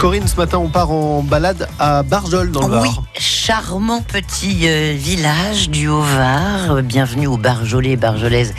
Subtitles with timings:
[0.00, 2.82] Corinne, ce matin, on part en balade à Barjol, dans le Var.
[2.84, 6.70] Oui, charmant petit euh, village du Haut-Var.
[6.76, 8.54] Euh, Bienvenue aux Barjolais et Barjolaises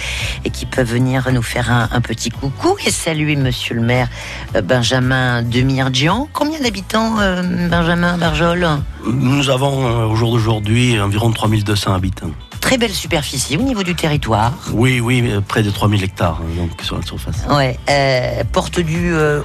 [0.45, 4.07] et qui peuvent venir nous faire un, un petit coucou et saluer monsieur le maire
[4.55, 6.29] euh, Benjamin Demirjian.
[6.31, 8.67] Combien d'habitants, euh, Benjamin Barjol?
[9.11, 12.29] Nous avons au jour d'aujourd'hui environ 3200 habitants.
[12.61, 14.53] Très belle superficie au niveau du territoire.
[14.71, 17.43] Oui, oui, euh, près de 3000 hectares hein, donc, sur la surface.
[17.49, 19.41] Ouais, euh, porte du euh,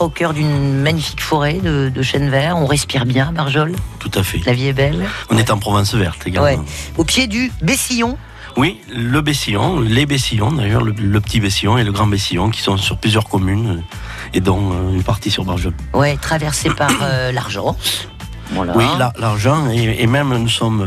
[0.00, 2.56] au cœur d'une magnifique forêt de, de chênes verts.
[2.58, 3.72] On respire bien, Barjol.
[4.00, 4.40] Tout à fait.
[4.44, 5.06] La vie est belle.
[5.30, 6.46] On est en province verte également.
[6.62, 6.68] Ouais.
[6.98, 8.18] Au pied du Bessillon.
[8.56, 12.60] Oui, le Bessillon, les Bessillons d'ailleurs, le, le petit Bessillon et le grand Bessillon qui
[12.60, 15.74] sont sur plusieurs communes euh, et dont euh, une partie sur Barjol.
[15.94, 18.08] Ouais, traversé par euh, l'Argence.
[18.50, 18.72] Voilà.
[18.76, 20.86] Oui, la- l'argent et, et même nous sommes euh,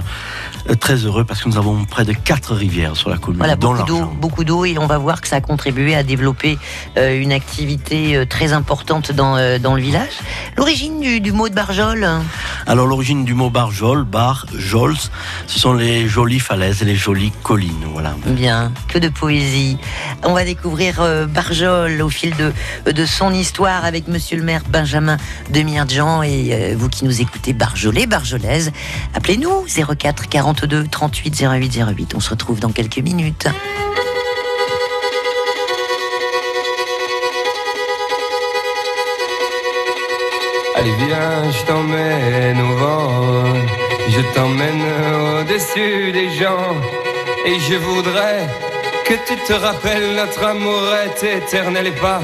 [0.79, 3.73] très heureux parce que nous avons près de quatre rivières sur la commune, Voilà, dont
[3.73, 6.57] beaucoup d'eau, beaucoup d'eau, et on va voir que ça a contribué à développer
[6.97, 10.13] euh, une activité euh, très importante dans, euh, dans le village.
[10.57, 12.23] L'origine du, du mot de Barjol, hein,
[12.67, 14.95] Alors l'origine du mot Barjol, Bar, Jols,
[15.47, 18.13] ce sont les jolies falaises et les jolies collines, voilà.
[18.25, 19.77] bien, que de poésie.
[20.23, 24.61] On va découvrir euh, Barjol au fil de, de son histoire avec monsieur le maire
[24.69, 25.17] Benjamin
[25.51, 28.71] Demirjian et euh, vous qui nous écoutez Barjolais, Barjolaise,
[29.13, 29.65] appelez-nous
[29.97, 32.13] 04 42 38 08 08.
[32.15, 33.47] On se retrouve dans quelques minutes.
[40.75, 43.43] Allez viens, je t'emmène au vent,
[44.09, 44.83] je t'emmène
[45.41, 46.75] au-dessus des gens,
[47.45, 48.47] et je voudrais
[49.05, 52.21] que tu te rappelles notre amour est éternel et pas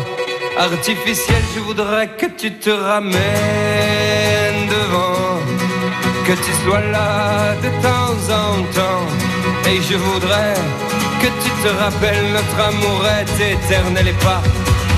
[0.58, 1.42] artificiel.
[1.56, 3.14] Je voudrais que tu te ramènes
[4.70, 5.40] devant,
[6.26, 7.97] que tu sois là de temps
[8.30, 10.54] et je voudrais
[11.22, 14.42] que tu te rappelles notre amour est éternel et pas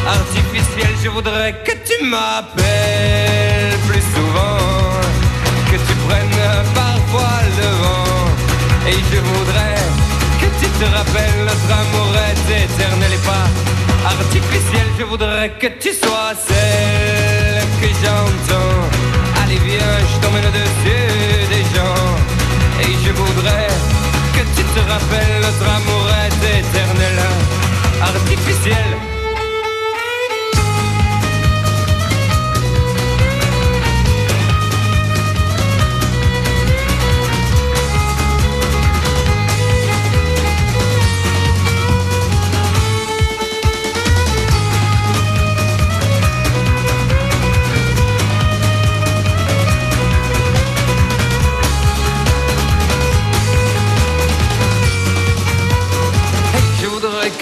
[0.08, 0.90] artificiel.
[1.04, 4.58] Je voudrais que tu m'appelles plus souvent,
[5.70, 6.42] que tu prennes
[6.74, 8.26] parfois le vent.
[8.88, 9.78] Et je voudrais
[10.42, 13.48] que tu te rappelles notre amour est éternel et pas
[14.10, 14.88] artificiel.
[14.98, 18.90] Je voudrais que tu sois celle que j'entends.
[19.44, 21.19] Allez viens, je t'emmène au-dessus des gens.
[21.19, 21.19] Et
[23.04, 23.68] je voudrais
[24.34, 27.20] que tu te rappelles notre amour est éternel,
[28.02, 29.19] artificiel.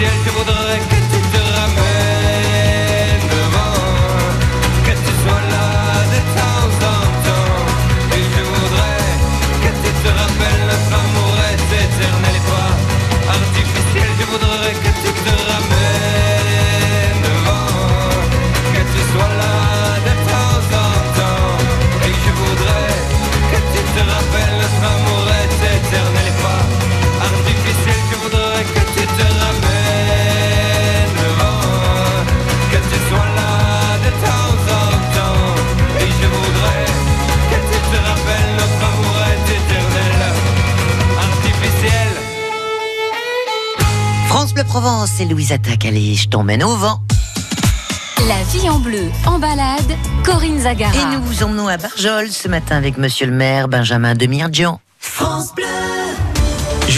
[0.00, 0.24] artificiel.
[0.24, 0.49] Je voudrais
[44.60, 45.86] Bleu Provence et Louise Attaque.
[45.86, 47.00] Allez, je t'emmène au vent.
[48.28, 50.92] La vie en bleu, en balade, Corinne Zagara.
[50.94, 54.78] Et nous vous emmenons à Barjol ce matin avec monsieur le maire Benjamin Demirjian.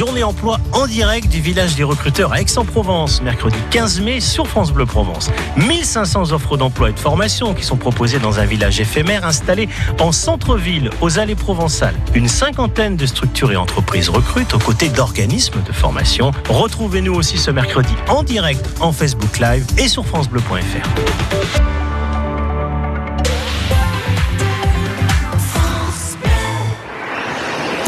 [0.05, 4.73] Journée emploi en direct du village des recruteurs à Aix-en-Provence, mercredi 15 mai sur France
[4.73, 5.31] Bleu Provence.
[5.57, 9.69] 1500 offres d'emploi et de formation qui sont proposées dans un village éphémère installé
[10.01, 11.95] en centre-ville, aux allées provençales.
[12.15, 16.33] Une cinquantaine de structures et entreprises recrutent aux côtés d'organismes de formation.
[16.49, 21.82] Retrouvez-nous aussi ce mercredi en direct en Facebook Live et sur FranceBleu.fr.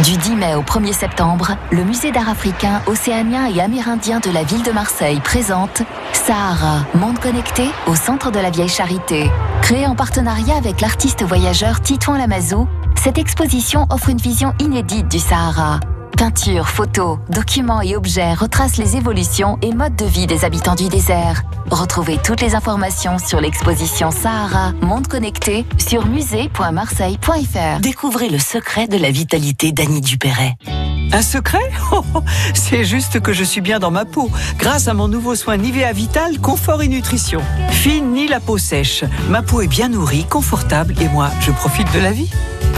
[0.05, 4.43] Du 10 mai au 1er septembre, le musée d'art africain, océanien et amérindien de la
[4.43, 5.81] ville de Marseille présente
[6.13, 9.31] Sahara, monde connecté au centre de la vieille charité.
[9.63, 12.69] Créée en partenariat avec l'artiste voyageur Titouan Lamazou,
[13.03, 15.81] cette exposition offre une vision inédite du Sahara.
[16.19, 20.91] Peintures, photos, documents et objets retracent les évolutions et modes de vie des habitants du
[20.91, 21.45] désert.
[21.71, 27.81] Retrouvez toutes les informations sur l'exposition Sahara, monde connecté sur musée.marseille.fr.
[27.81, 30.57] Découvrez le secret de la vitalité d'Annie Dupéret.
[31.13, 31.59] Un secret?
[31.93, 32.23] Oh, oh,
[32.55, 35.93] C'est juste que je suis bien dans ma peau, grâce à mon nouveau soin Nivea
[35.93, 37.41] Vital Confort et Nutrition.
[37.71, 42.01] Fini la peau sèche, ma peau est bien nourrie, confortable et moi, je profite de
[42.01, 42.31] la vie.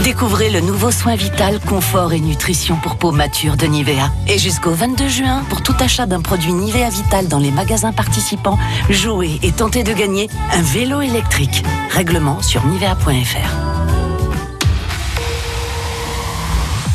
[0.03, 4.09] Découvrez le nouveau soin vital, confort et nutrition pour peau mature de Nivea.
[4.27, 8.57] Et jusqu'au 22 juin, pour tout achat d'un produit Nivea Vital dans les magasins participants,
[8.89, 11.63] jouez et tentez de gagner un vélo électrique.
[11.89, 13.67] Règlement sur nivea.fr.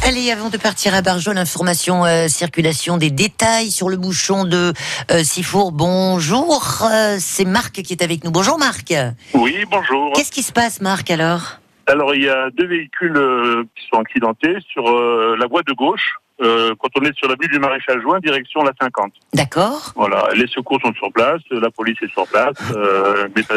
[0.04, 4.72] Allez, avant de partir à Barjol, information euh, circulation des détails sur le bouchon de
[5.12, 5.70] euh, Sifour.
[5.70, 8.32] Bonjour, euh, c'est Marc qui est avec nous.
[8.32, 8.92] Bonjour Marc.
[9.34, 10.12] Oui, bonjour.
[10.14, 11.61] Qu'est-ce qui se passe Marc alors?
[11.86, 15.72] Alors, il y a deux véhicules euh, qui sont accidentés sur euh, la voie de
[15.72, 19.12] gauche, euh, quand on est sur l'avenue du Maréchal Juin, direction la 50.
[19.34, 19.92] D'accord.
[19.96, 23.54] Voilà, les secours sont sur place, la police est sur place, euh, mais ça,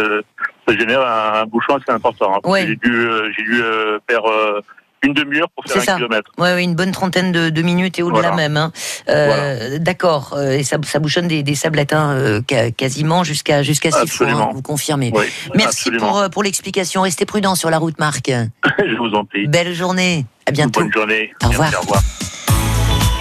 [0.67, 2.35] ça génère un, un bouchon assez important.
[2.35, 2.49] hein.
[2.49, 2.65] Ouais.
[2.67, 4.59] J'ai dû, euh, j'ai dû euh, faire euh,
[5.03, 5.95] une demi-heure pour faire un ça.
[5.95, 6.31] kilomètre.
[6.39, 8.35] Ouais, ouais, une bonne trentaine de, de minutes et au-delà Voilà.
[8.35, 8.57] même.
[8.57, 8.71] hein.
[9.09, 10.33] Euh, D'accord.
[10.35, 12.41] Euh, et ça, ça bouchonne des, des sablatins euh,
[12.75, 14.03] quasiment jusqu'à jusqu'à Sifour.
[14.03, 14.49] Absolument.
[14.49, 15.11] hein, vous confirmez.
[15.13, 16.07] Oui, Merci absolument.
[16.07, 17.03] pour, euh, pour l'explication.
[17.03, 18.29] Restez prudent sur la route, Marc.
[18.79, 19.47] Je vous en prie.
[19.47, 20.25] Belle journée.
[20.47, 20.79] À bientôt.
[20.81, 21.31] Bonne journée.
[21.43, 21.69] Au revoir.
[21.71, 22.03] Merci, au revoir.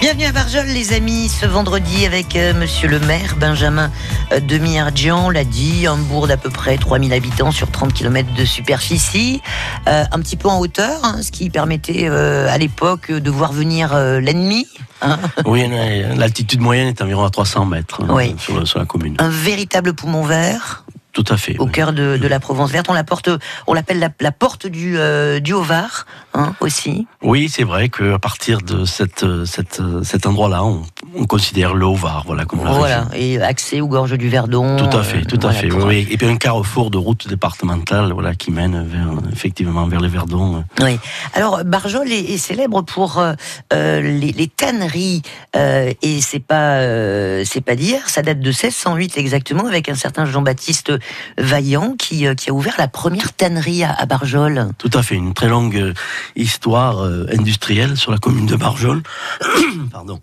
[0.05, 3.89] Bienvenue à Barjol, les amis, ce vendredi avec euh, monsieur le maire Benjamin
[4.31, 8.45] euh, Demi-Ardjian, l'a dit, un bourg d'à peu près 3000 habitants sur 30 km de
[8.45, 9.41] superficie,
[9.87, 13.51] euh, un petit peu en hauteur, hein, ce qui permettait euh, à l'époque de voir
[13.51, 14.67] venir l'ennemi.
[15.01, 15.17] hein.
[15.45, 15.67] Oui,
[16.15, 18.35] l'altitude moyenne est environ à 300 mètres hein, Oui.
[18.37, 19.15] sur, le- sur la commune.
[19.17, 20.84] un véritable poumon vert
[21.15, 21.57] Tout à fait.
[21.57, 21.71] au oui.
[21.71, 22.85] cœur de, de la Provence verte.
[22.89, 23.29] On la porte,
[23.65, 27.07] on l'appelle la, la porte du, euh, du Haut-Var hein, aussi.
[27.23, 30.83] Oui, c'est vrai qu'à partir de cette, cette, cet endroit-là, on,
[31.17, 33.39] on considère le Haut-Var, voilà, comme la Voilà, région.
[33.39, 34.75] et accès aux gorges du Verdon.
[34.77, 35.71] Tout à fait, euh, tout à voilà, fait.
[35.71, 36.05] oui.
[36.11, 40.65] Et puis un carrefour de route départementale, voilà, qui mène vers, effectivement, vers le Verdon.
[40.81, 40.99] Oui.
[41.33, 43.33] Alors Barjol est, est célèbre pour euh,
[43.73, 45.21] euh, les, les tanneries
[45.55, 48.01] euh, et c'est pas euh, c'est pas dire.
[48.09, 50.91] Ça date de 1608 exactement avec un certain Jean-Baptiste
[51.37, 54.69] Vaillant qui, euh, qui a ouvert la première tannerie à, Barjol.
[54.77, 55.93] Tout à fait, une très longue euh,
[56.35, 59.03] histoire euh, industrielle sur la commune de Barjol.
[59.91, 60.19] Pardon.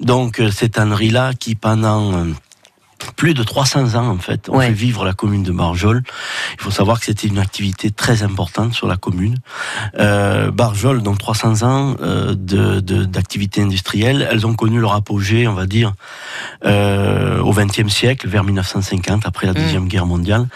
[0.00, 2.26] Donc cette tannerie-là qui pendant
[3.16, 4.66] plus de 300 ans en fait, on Ouais.
[4.68, 6.02] fait vivre la commune de Barjol.
[6.54, 9.36] Il faut savoir que c'était une activité très importante sur la commune.
[9.98, 15.46] Euh, Barjol, donc 300 ans euh, de de- d'activité industrielle, elles ont connu leur apogée,
[15.48, 15.92] on va dire,
[16.64, 20.46] euh, au XXe siècle, vers 1950, après la deuxième guerre mondiale.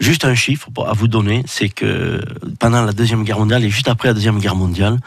[0.00, 2.20] Juste un chiffre à vous donner, c'est que
[2.58, 4.98] pendant la deuxième guerre mondiale et juste après la deuxième guerre mondiale,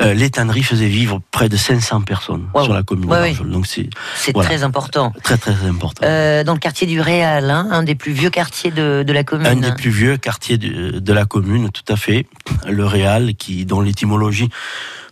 [0.00, 2.64] euh, les tanneries faisaient vivre près de 500 personnes Wow.
[2.64, 3.24] sur la commune Ouais, de.
[3.36, 3.50] Barjol.
[3.50, 4.48] Donc c'est C'est Voilà.
[4.48, 5.12] très important.
[5.22, 6.04] très très important.
[6.04, 9.24] Euh, dans le quartier du Réal, hein, un des plus vieux quartiers de, de la
[9.24, 9.46] commune.
[9.46, 12.26] Un des plus vieux quartiers de, de la commune, tout à fait.
[12.68, 14.48] Le Réal, qui, dont l'étymologie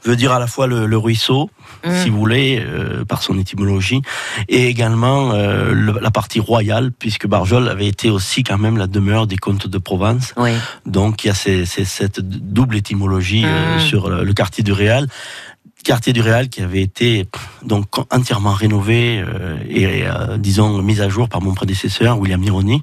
[0.04, 1.50] veut dire à la fois le, le ruisseau,
[1.84, 1.90] Mm.
[2.02, 4.02] si vous voulez, euh, par son étymologie,
[4.48, 8.88] et également euh, le- la partie royale, puisque Barjol avait été aussi quand même la
[8.88, 10.34] demeure des comtes de Provence.
[10.36, 10.50] Oui.
[10.86, 13.80] Donc il y a ces- ces- cette double étymologie euh, Mm.
[13.80, 15.06] sur le, le quartier du Réal.
[15.88, 17.26] Quartier du Réal qui avait été
[17.62, 22.82] donc entièrement rénové euh, et euh, disons mis à jour par mon prédécesseur William Ironi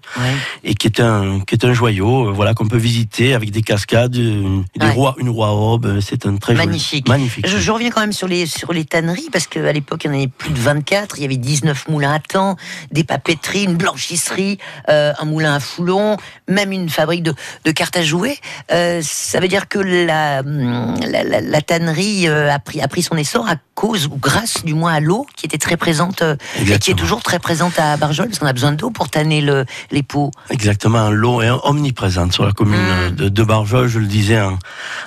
[0.63, 3.61] et qui est un qui est un joyau euh, voilà qu'on peut visiter avec des
[3.61, 4.91] cascades une, des Ouais.
[4.91, 7.07] rois une roi aube c'est un très joli- Magnifique.
[7.07, 10.07] magnifique Je, je reviens quand même sur les, sur les tanneries, parce qu'à l'époque, il
[10.07, 11.17] y en avait plus de 24.
[11.17, 12.55] Il y avait 19 moulins à temps,
[12.91, 14.57] des papeteries, une blanchisserie,
[14.87, 17.33] un moulin à foulon, même une fabrique de,
[17.65, 18.37] de cartes à jouer.
[18.69, 23.17] Ça veut dire que la, hum, la, la- la tannerie a, pris, a pris son
[23.17, 26.35] essor à cause, ou grâce du moins à l'eau, qui était très présente, euh,
[26.65, 29.41] et qui est toujours très présente à Barjol, parce qu'on a besoin d'eau pour tanner
[29.41, 30.31] le, les pots.
[30.49, 33.15] Exactement, l'eau est omniprésente sur la commune Mm.
[33.15, 33.87] de, de Barjol.
[33.87, 34.57] Je le disais en,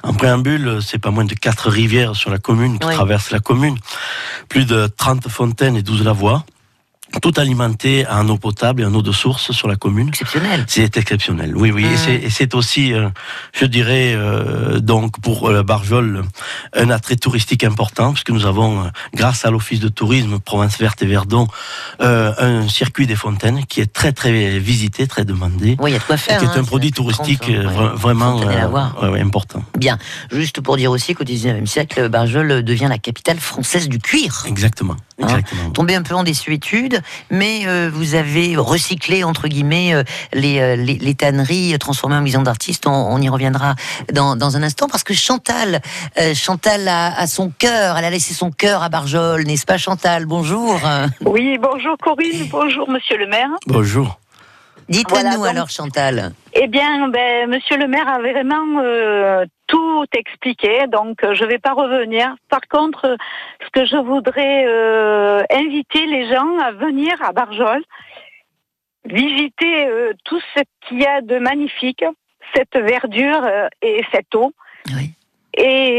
[0.03, 2.95] en préambule, c'est pas moins de quatre rivières sur la commune qui Oui.
[2.95, 3.77] traversent la commune,
[4.49, 6.45] plus de 30 fontaines et 12 lavoirs.
[7.23, 10.09] Tout alimenté en eau potable et en eau de source sur la commune.
[10.09, 10.65] Exceptionnel.
[10.69, 11.85] C'est exceptionnel, oui, oui.
[11.85, 11.97] Et Mm.
[11.97, 13.09] c'est- Et c'est aussi, euh,
[13.53, 16.23] je dirais, euh, donc pour euh, Barjol,
[16.75, 21.07] un attrait touristique important, puisque nous avons, grâce à l'Office de tourisme Provence Verte et
[21.07, 21.49] Verdon,
[22.01, 25.77] un circuit des fontaines qui est très très visité, très demandé.
[25.81, 26.39] Oui, il y a de quoi faire.
[26.39, 27.65] qui est hein, un produit c'est touristique 30, ouais.
[27.65, 29.65] vra- vraiment ouais, important.
[29.77, 29.99] Bien.
[30.31, 34.45] Juste pour dire aussi qu'au 19e siècle, Barjol devient la capitale française du cuir.
[34.47, 34.97] Exactement.
[35.21, 35.71] Hein, exactement.
[35.71, 36.98] Tombé un peu en désuétude,
[37.31, 40.03] mais euh, vous avez recyclé entre guillemets euh,
[40.33, 42.87] les, euh, les, les tanneries transformées en maison d'artistes.
[42.87, 43.75] On, on y reviendra
[44.13, 45.81] dans, dans un instant parce que Chantal,
[46.19, 47.99] euh, Chantal a, a son cœur.
[47.99, 50.27] Elle a laissé son cœur à Barjol, n'est-ce pas, Chantal?
[50.27, 50.81] Bonjour.
[51.25, 53.51] Oui, bonjour Corinne, bonjour Monsieur le maire.
[53.67, 54.19] Bonjour.
[54.89, 56.33] Dites-nous Voilà, donc- alors, Chantal.
[56.55, 61.49] Eh bien, ben, Monsieur le maire a vraiment euh, tout expliqué, donc euh, je ne
[61.51, 62.35] vais pas revenir.
[62.49, 63.17] Par contre,
[63.63, 67.83] ce que je voudrais euh, inviter les gens à venir à Barjol,
[69.05, 72.05] visiter euh, tout ce qu'il y a de magnifique,
[72.55, 73.47] cette verdure
[73.83, 74.53] et cette eau.
[74.97, 75.13] Oui.
[75.55, 75.98] Et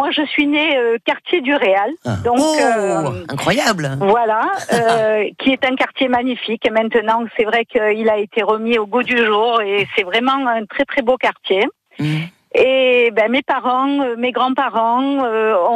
[0.00, 2.16] moi, je suis née euh, quartier du Réal, Ah.
[2.24, 2.38] donc.
[2.38, 3.98] oh, euh, incroyable.
[4.00, 4.40] Voilà,
[4.72, 6.64] euh, qui est un quartier magnifique.
[6.64, 10.46] Et maintenant, c'est vrai qu'il a été remis au goût du jour et c'est vraiment
[10.46, 11.66] un très très beau quartier.
[11.98, 12.20] Mm.
[12.54, 15.18] Et ben, mes parents, mes grands-parents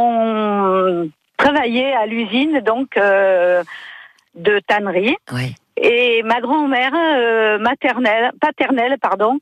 [0.02, 5.16] ont travaillé à l'usine donc de tannerie.
[5.32, 5.54] Oui.
[5.76, 6.94] Et ma grand-mère
[7.60, 9.38] maternelle, paternelle, pardon,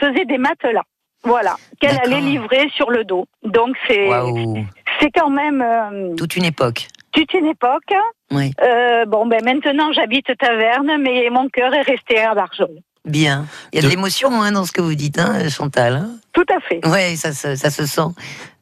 [0.00, 0.84] faisait des matelas.
[1.24, 3.26] Voilà, qu'elle allait livrer sur le dos.
[3.44, 4.64] Donc c'est Waouh.
[5.00, 6.88] c'est quand même euh, Toute une époque.
[7.12, 7.92] toute une époque.
[8.30, 8.52] Oui.
[8.62, 12.70] Euh, bon, ben maintenant j'habite Taverne, mais mon cœur est resté à Barjol.
[13.04, 13.46] Bien.
[13.72, 15.94] Il y a de De- l'émotion hein, dans ce que vous dites, hein, Chantal.
[15.96, 16.86] hein Tout à fait.
[16.86, 18.00] Ouais, ça, se- ça se sent.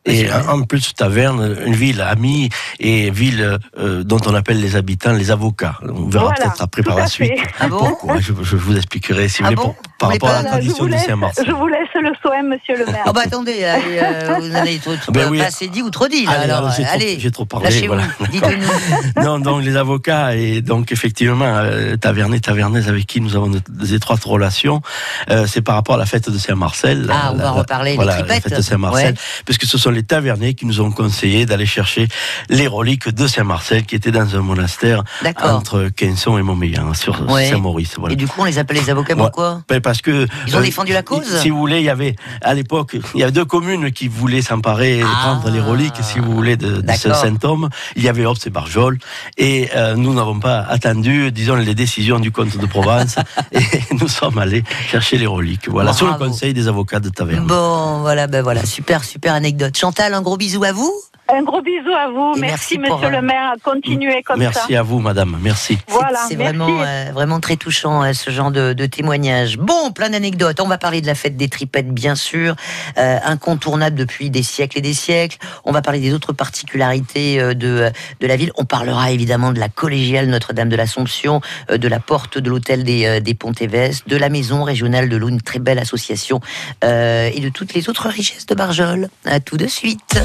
[0.04, 2.48] Et Monsieur- en plus, Taverne, une ville amie
[2.80, 5.78] et ville euh, dont on appelle les habitants les avocats.
[5.82, 7.30] On verra Voilà, peut-être après par la suite.
[7.60, 8.18] Ah bon pourquoi.
[8.18, 10.84] Je, je vous expliquerai si vous Ah voulez bon pour- par rapport à la tradition
[10.86, 11.44] laisse, Saint-Marcel.
[11.46, 13.02] je vous laisse le soin, monsieur le maire.
[13.06, 15.40] Ah bah attendez, allez, euh, vous avez trop, trop- Ben oui.
[15.72, 16.32] dit ou trop dit là.
[16.32, 18.02] Allez, alors, j'ai trop- allez, j'ai trop parlé, voilà.
[18.30, 19.22] dites-nous.
[19.22, 23.60] non, donc les avocats et donc effectivement euh, Tavernet, Tavernaise avec qui nous avons de-
[23.68, 24.82] des étroites relations,
[25.30, 27.08] euh, c'est par rapport à la fête de Saint-Marcel.
[27.10, 28.42] Ah, on La- va la- reparler, les voilà, la tripettes.
[28.44, 29.20] fête de Saint-Marcel, Ouais.
[29.44, 32.08] puisque ce sont les Tavernais qui nous ont conseillé d'aller chercher
[32.48, 35.54] les reliques de Saint-Marcel qui étaient dans un monastère D'accord.
[35.56, 37.48] entre Quinson et Montmélian sur Ouais.
[37.50, 37.94] Saint-Maurice.
[37.98, 38.14] Voilà.
[38.14, 39.20] Et du coup, on les appelle les avocats Ouais.
[39.22, 39.62] pourquoi?
[39.68, 42.16] Ben, parce que Ils ont euh, défendu la cause Si vous voulez, il y avait
[42.40, 45.20] à l'époque, il y avait deux communes qui voulaient s'emparer et Ah.
[45.38, 47.68] prendre les reliques, si vous voulez, de, de ce saint homme.
[47.96, 48.98] Il y avait Obs et Barjol,
[49.36, 53.16] et euh, nous n'avons pas attendu, disons, les décisions du comte de Provence,
[53.52, 53.60] et
[54.00, 55.68] nous sommes allés chercher les reliques.
[55.68, 57.46] Voilà, sur le conseil des avocats de Taverne.
[57.46, 59.76] Bon, voilà, ben voilà, super, super anecdote.
[59.76, 60.92] Chantal, un gros bisou à vous.
[61.34, 62.34] Un gros bisou à vous.
[62.38, 63.54] Merci, merci monsieur euh, le maire.
[63.62, 64.80] Continuez comme Merci ça.
[64.80, 65.38] à vous, madame.
[65.40, 65.78] Merci.
[65.88, 66.56] C'est- Voilà, c'est merci.
[66.56, 69.56] vraiment, euh, vraiment très touchant euh, ce genre de, de témoignage.
[69.56, 70.60] Bon, plein d'anecdotes.
[70.60, 72.54] On va parler de la fête des tripettes, bien sûr,
[72.98, 75.38] euh, incontournable depuis des siècles et des siècles.
[75.64, 78.52] On va parler des autres particularités euh, de, de la ville.
[78.58, 82.84] On parlera évidemment de la collégiale Notre-Dame de l'Assomption, euh, de la porte de l'hôtel
[82.84, 86.40] des, euh, des Pontévès, de la maison régionale de l'eau, une très belle association,
[86.84, 89.08] euh, et de toutes les autres richesses de Barjol.
[89.24, 90.20] À tout de suite.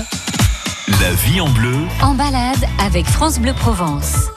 [0.88, 4.30] La vie en bleu, En balade avec France Bleu Provence.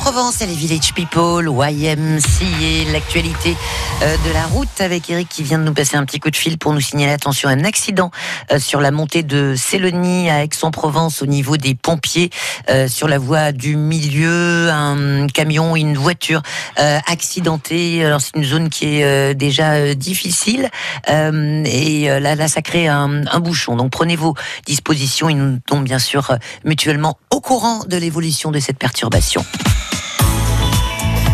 [0.00, 3.54] Provence et les Village People, YMCA, l'actualité
[4.02, 6.36] euh, de la route avec Eric qui vient de nous passer un petit coup de
[6.36, 8.10] fil pour nous signaler attention un accident
[8.50, 12.30] euh, sur la montée de Célonie à Aix-en-Provence au niveau des pompiers
[12.70, 16.40] euh, sur la voie du milieu, un camion, une voiture
[16.76, 18.02] accidentée.
[18.02, 20.70] Alors c'est une zone qui est déjà difficile
[21.06, 23.76] et là, là ça crée un, bouchon.
[23.76, 24.34] Donc prenez vos
[24.66, 25.28] dispositions.
[25.28, 29.44] Ils nous tombent bien sûr mutuellement au courant de l'évolution de cette perturbation.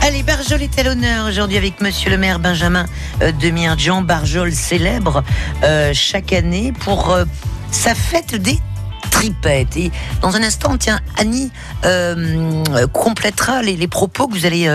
[0.03, 2.87] Allez, Barjol est à l'honneur aujourd'hui avec Monsieur le maire Benjamin
[3.23, 4.03] euh, Demirdjian.
[4.03, 5.25] Barjol célèbre
[5.65, 7.25] euh, chaque année pour euh,
[7.71, 8.59] sa fête des
[9.11, 9.77] tripettes.
[9.77, 11.51] Et dans un instant, tiens, Annie
[12.93, 14.69] complétera les, propos que vous allez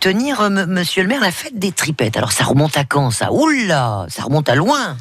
[0.00, 2.16] tenir, Monsieur le maire, la fête des tripettes.
[2.16, 3.32] Alors ça remonte à quand ça?
[3.32, 4.96] Oula, ça remonte à loin.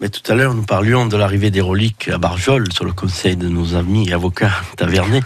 [0.00, 3.36] Mais tout à l'heure, nous parlions de l'arrivée des reliques à Barjol sur le conseil
[3.36, 5.20] de nos amis avocats tavernais.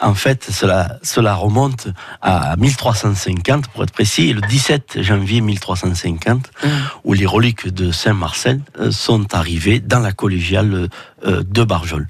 [0.00, 1.88] En fait, cela, cela remonte
[2.20, 6.50] à 1350, pour être précis, le 17 janvier 1350,
[7.04, 10.88] où les reliques de Saint-Marcel euh, sont arrivées dans la collégiale
[11.26, 12.06] euh, de Barjol.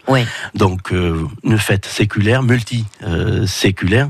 [0.54, 4.08] Donc, euh, une fête séculaire, multi-séculaire,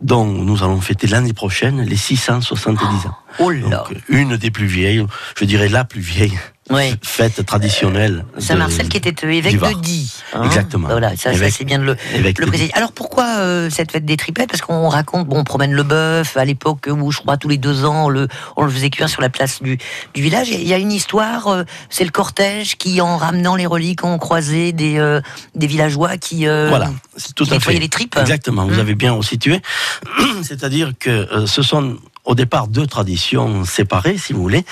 [0.00, 3.16] dont nous allons fêter l'année prochaine les 670 ans.
[3.38, 5.06] Oh Donc, une des plus vieilles,
[5.38, 6.38] je dirais la plus vieille
[6.72, 6.94] Ouais.
[7.02, 8.24] fête traditionnelle.
[8.36, 10.12] de- Saint-Marcel qui était euh, évêque de Die.
[10.34, 10.42] hein.
[10.44, 10.88] Exactement.
[10.88, 12.70] Voilà, ça, ça, c'est bien de le, le préciser.
[12.74, 16.36] Alors pourquoi euh, cette fête des tripettes Parce qu'on raconte, bon, on promène le bœuf
[16.36, 19.08] à l'époque où je crois tous les deux ans on le, on le faisait cuire
[19.08, 19.78] sur la place du,
[20.14, 20.48] du village.
[20.50, 24.18] Il y a une histoire, euh, c'est le cortège qui, en ramenant les reliques, ont
[24.18, 25.20] croisé des, euh,
[25.54, 27.74] des villageois qui, euh, Voilà, c'est tout qui à fait.
[27.78, 28.16] les tripes.
[28.20, 28.80] Exactement, vous Hum.
[28.80, 29.60] avez bien resitué.
[30.42, 34.64] C'est-à-dire que euh, ce sont au départ deux traditions séparées, si vous voulez.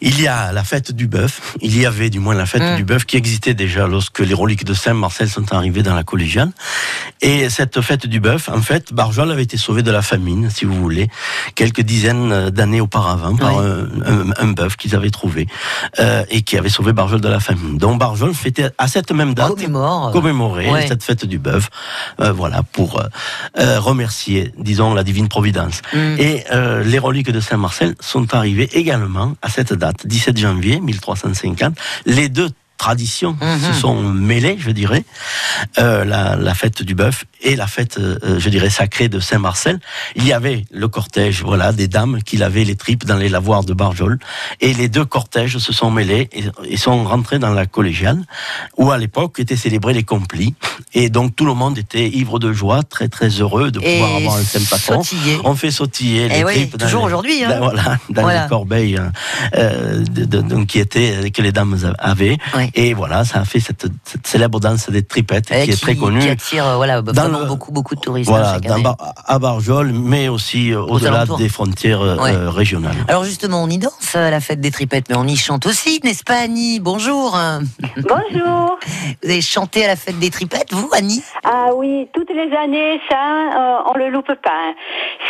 [0.00, 2.76] Il y a la fête du bœuf, il y avait du moins la fête Hum.
[2.76, 6.50] du bœuf qui existait déjà lorsque les reliques de Saint-Marcel sont arrivées dans la collégiale.
[7.20, 10.64] Et cette fête du bœuf, en fait, Barjol avait été sauvé de la famine, si
[10.64, 11.08] vous voulez,
[11.54, 15.46] quelques dizaines d'années auparavant par un, un- un bœuf qu'ils avaient trouvé
[15.98, 17.76] euh, et qui avait sauvé Barjol de la famine.
[17.78, 20.10] Donc Barjol fêtait à cette même date Commémore.
[20.12, 20.86] commémorer Ouais.
[20.88, 21.68] cette fête du bœuf,
[22.20, 23.04] euh, voilà, pour euh,
[23.58, 25.82] euh, remercier, disons, la divine providence.
[25.92, 25.98] Mm.
[26.18, 26.44] Et
[26.82, 31.74] les reliques de Saint-Marcel sont arrivées également à cette date, 17 janvier 1350.
[32.06, 32.50] Les deux
[32.84, 33.60] traditions Mhm.
[33.68, 35.04] se sont mêlées, je dirais,
[35.78, 39.78] euh, la, la fête du bœuf et la fête, euh, je dirais, sacrée de Saint-Marcel.
[40.16, 43.64] Il y avait le cortège, voilà, des dames qui lavaient les tripes dans les lavoirs
[43.64, 44.18] de Barjol,
[44.62, 48.20] et les deux cortèges se sont mêlés et, et sont rentrés dans la collégiale,
[48.78, 50.54] où à l'époque étaient célébrés les complis,
[50.94, 54.16] et donc tout le monde était ivre de joie, très très heureux de Et pouvoir
[54.16, 55.38] avoir un sautiller.
[55.44, 57.58] On fait sautiller les Eh oui, tripes dans toujours les- aujourd'hui, hein.
[57.58, 58.42] voilà, dans Voilà.
[58.44, 58.98] les corbeilles
[59.54, 62.38] euh, de- de- donc, qui étaient que les dames avaient.
[62.74, 66.20] Et voilà, ça a fait cette, cette célèbre danse des tripettes qui, est très connue.
[66.20, 68.84] Qui attire euh, voilà, Dans vraiment le- beaucoup, beaucoup de touristes hein, Voilà, chaque année.
[69.26, 72.32] À Barjol, mais aussi euh, au-delà des frontières euh, Ouais.
[72.34, 72.96] euh, régionales.
[73.08, 76.00] Alors justement, on y danse à la fête des tripettes, mais on y chante aussi,
[76.04, 76.80] n'est-ce pas Annie?
[76.80, 77.38] Bonjour.
[77.96, 78.78] Bonjour.
[79.22, 81.22] Vous avez chanté à la fête des tripettes, vous Annie?
[81.44, 84.72] Ah oui, toutes les années, ça, euh, on le loupe pas.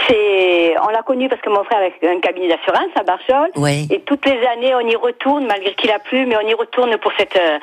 [0.09, 3.51] C'est, on l'a connu parce que mon frère avait un cabinet d'assurance à Barjol.
[3.57, 3.87] Ouais.
[3.91, 6.97] Et toutes les années, on y retourne, malgré qu'il a plu, mais on y retourne
[6.99, 7.59] pour cette, euh,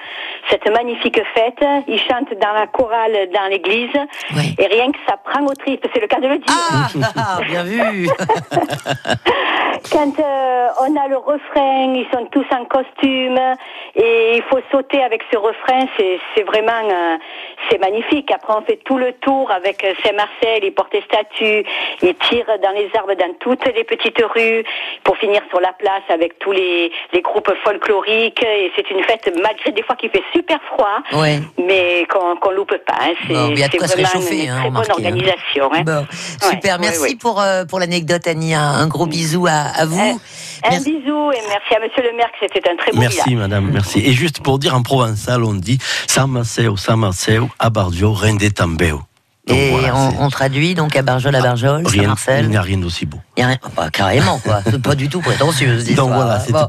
[0.49, 1.63] cette magnifique fête.
[1.87, 3.95] Ils chantent dans la chorale dans l'église.
[4.57, 6.45] Et rien que ça prend aux tripes, c'est le cas de le dire.
[7.15, 8.07] Ah, bien vu
[9.91, 13.39] Quand euh, on a le refrain, ils sont tous en costume
[13.95, 17.17] et il faut sauter avec ce refrain, c'est vraiment euh,
[17.69, 18.31] c'est magnifique.
[18.31, 21.63] Après on fait tout le tour avec Saint-Marcel, ils portent des statues,
[22.01, 24.63] ils tirent dans les arbres dans toutes les petites rues
[25.03, 29.31] pour finir sur la place avec tous les, les groupes folkloriques et c'est une fête
[29.41, 31.39] malgré des fois qu'il fait super froid, Ouais.
[31.57, 32.93] mais qu'on qu'on loupe pas.
[33.01, 33.13] hein.
[33.27, 34.93] C'est Bon, il vraiment une hein, très bonne hein.
[34.93, 35.69] organisation.
[35.73, 35.83] hein.
[35.85, 36.05] Bon,
[36.41, 37.15] super, Ouais, merci ouais.
[37.19, 38.53] pour, euh, pour l'anecdote, Annie.
[38.53, 40.19] Un, un gros bisou à, à vous.
[40.63, 43.39] Un bisou et merci à Monsieur le maire que c'était un très beau Merci village.
[43.41, 43.99] madame, merci.
[43.99, 45.77] Et juste pour dire en provençal, on dit
[46.07, 49.01] Samaseo, Samaseo, Abardio, Rende Tambeo.
[49.47, 52.49] Donc Et voilà, on, on traduit donc à Barjol, à Barjol, Rien, il Saint-Marcel.
[52.49, 53.19] n'y a rien d'aussi beau.
[53.37, 54.61] Y a rien- bah, carrément, quoi.
[54.65, 56.67] C'est pas du tout prétentieux, cette Donc voilà, c'était Bon.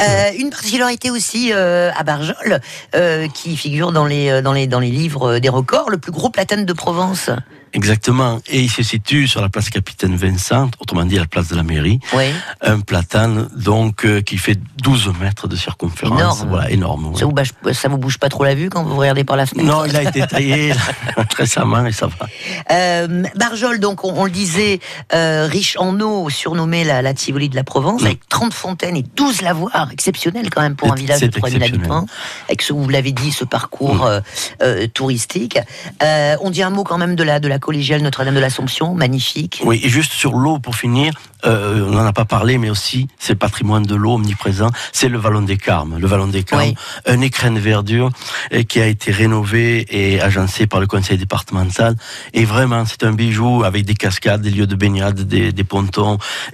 [0.00, 2.60] Euh, une particularité aussi euh, à Barjol,
[2.94, 6.30] euh, qui figure dans les, dans, les, dans les livres des records, le plus gros
[6.30, 7.30] platane de Provence.
[7.74, 8.38] Exactement.
[8.46, 11.62] Et il se situe sur la place Capitaine Vincent, autrement dit la place de la
[11.62, 12.00] mairie.
[12.14, 12.24] Oui.
[12.62, 16.18] Un platane donc euh, qui fait 12 mètres de circonférence.
[16.18, 16.48] Énorme.
[16.48, 17.06] Voilà, énorme.
[17.12, 17.18] ouais.
[17.20, 19.68] Ça vous, ça vous bouge pas trop la vue quand vous regardez par la fenêtre
[19.68, 20.72] Non, il a été taillé
[21.36, 22.26] récemment et ça va.
[22.70, 24.80] Euh, Barjol, donc, on, on le disait,
[25.12, 29.04] euh, riche en eau, surnommé la, la Tivoli de la Provence, avec 30 fontaines et
[29.16, 31.92] 12 lavoirs, exceptionnel quand même pour un village de c'est 3000 exceptionnel.
[31.92, 32.06] habitants,
[32.48, 34.20] avec ce, vous l'avez dit, ce parcours euh,
[34.62, 35.58] euh, touristique.
[36.02, 38.94] Euh, on dit un mot quand même de la, de la collégiale Notre-Dame de l'Assomption,
[38.94, 39.62] magnifique.
[39.64, 41.14] Oui, et juste sur l'eau pour finir,
[41.44, 45.18] on n'en a pas parlé, mais aussi c'est le patrimoine de l'eau omniprésent, c'est le
[45.18, 45.96] Vallon des Carmes.
[45.98, 46.72] Le Vallon des Carmes,
[47.06, 48.10] un écrin de verdure
[48.68, 51.94] qui a été rénové et agencé par le conseil départemental.
[52.34, 55.95] Et vraiment, c'est un bijou avec des cascades, des lieux de baignade, des, des pontons.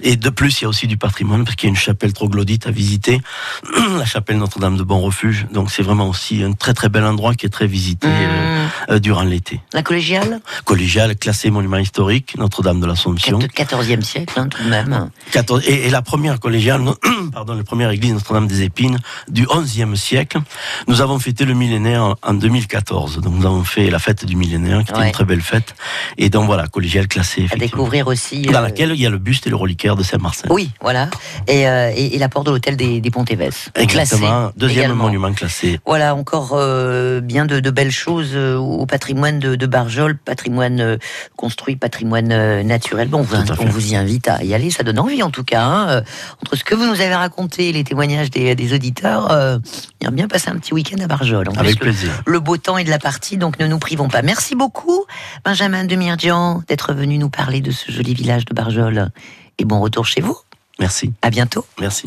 [0.01, 2.13] Et de plus, il y a aussi du patrimoine parce qu'il y a une chapelle
[2.13, 3.21] troglodyte à visiter,
[3.97, 5.47] la chapelle Notre-Dame de Bon Refuge.
[5.51, 8.99] Donc c'est vraiment aussi un très très bel endroit qui est très visité euh, euh,
[8.99, 9.61] durant l'été.
[9.73, 10.41] La collégiale?
[10.65, 13.39] Collégial, classé monument historique, Notre-Dame de l'Assomption.
[13.39, 15.09] 14e siècle, hein, tout de même.
[15.31, 16.81] 14 et, et la première collégiale,
[17.33, 20.39] pardon, la première église Notre-Dame des Épines du XIe siècle.
[20.87, 23.19] Nous avons fêté le millénaire en- en 2014.
[23.21, 25.05] Donc nous avons fait la fête du millénaire, qui était Ouais.
[25.07, 25.75] une très belle fête.
[26.17, 27.47] Et donc voilà, collégiale classée.
[27.51, 28.43] À découvrir aussi.
[28.43, 30.51] Dans euh, laquelle il y a le buste et le reliquaire de Saint-Marcel.
[30.51, 31.09] Oui, voilà.
[31.47, 33.69] Et, euh, et, et la porte de l'hôtel des, des Pontévès.
[33.75, 34.27] Exactement.
[34.27, 35.03] Classé Deuxième également.
[35.05, 35.79] monument classé.
[35.85, 40.97] Voilà, encore euh, bien de, de belles choses euh, au patrimoine de, de Barjol, patrimoine
[41.35, 43.07] construit, patrimoine naturel.
[43.07, 45.63] Bon, on vous, on y invite à y aller, ça donne envie en tout cas.
[45.63, 46.01] hein.
[46.41, 49.57] Entre ce que vous nous avez raconté, et les témoignages des, des auditeurs, euh,
[50.01, 51.47] il y a bien passé un petit week-end à Barjol.
[51.49, 52.11] En Avec plus, le- plaisir.
[52.25, 54.21] Le, beau temps est de la partie, donc ne nous privons pas.
[54.21, 55.05] Merci beaucoup,
[55.45, 59.09] Benjamin Demirjian, d'être venu nous parler de ce joli village de Barjol.
[59.59, 60.37] Et bon retour chez vous.
[60.79, 61.13] Merci.
[61.21, 61.65] À bientôt.
[61.79, 62.03] Merci.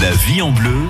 [0.00, 0.88] La vie en bleu.